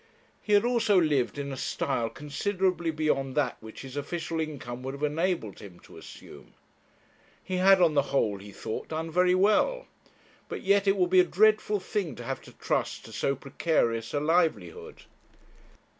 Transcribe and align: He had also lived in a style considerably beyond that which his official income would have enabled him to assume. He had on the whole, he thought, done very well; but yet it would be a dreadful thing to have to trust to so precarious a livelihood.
He 0.41 0.53
had 0.53 0.65
also 0.65 0.99
lived 0.99 1.37
in 1.37 1.51
a 1.53 1.55
style 1.57 2.09
considerably 2.09 2.89
beyond 2.89 3.35
that 3.35 3.57
which 3.59 3.81
his 3.83 3.95
official 3.95 4.39
income 4.39 4.81
would 4.81 4.95
have 4.95 5.03
enabled 5.03 5.59
him 5.59 5.79
to 5.81 5.95
assume. 5.95 6.55
He 7.43 7.57
had 7.57 7.79
on 7.79 7.93
the 7.93 8.01
whole, 8.09 8.39
he 8.39 8.51
thought, 8.51 8.87
done 8.87 9.11
very 9.11 9.35
well; 9.35 9.85
but 10.49 10.63
yet 10.63 10.87
it 10.87 10.95
would 10.97 11.11
be 11.11 11.19
a 11.19 11.23
dreadful 11.23 11.79
thing 11.79 12.15
to 12.15 12.23
have 12.23 12.41
to 12.41 12.51
trust 12.53 13.05
to 13.05 13.13
so 13.13 13.35
precarious 13.35 14.11
a 14.11 14.19
livelihood. 14.19 15.03